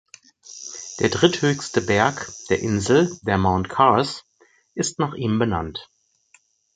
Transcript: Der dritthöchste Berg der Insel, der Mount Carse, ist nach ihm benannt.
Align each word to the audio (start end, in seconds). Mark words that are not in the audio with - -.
Der 0.99 1.09
dritthöchste 1.09 1.79
Berg 1.79 2.33
der 2.49 2.59
Insel, 2.59 3.15
der 3.21 3.37
Mount 3.37 3.69
Carse, 3.69 4.21
ist 4.73 4.97
nach 4.97 5.13
ihm 5.13 5.37
benannt. 5.37 5.91